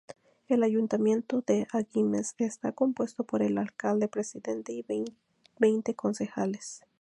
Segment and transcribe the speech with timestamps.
[0.47, 4.83] El ayuntamiento de Agüimes está compuesto por el alcalde-presidente y
[5.59, 6.81] veinte concejales.